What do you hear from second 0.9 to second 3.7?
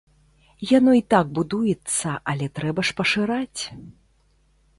і так будуецца, але трэба ж пашыраць.